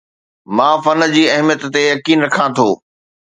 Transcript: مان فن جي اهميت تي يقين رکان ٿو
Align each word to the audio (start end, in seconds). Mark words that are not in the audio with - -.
مان 0.55 0.75
فن 0.83 0.99
جي 1.13 1.23
اهميت 1.33 1.61
تي 1.73 1.81
يقين 1.93 2.19
رکان 2.25 2.49
ٿو 2.55 2.69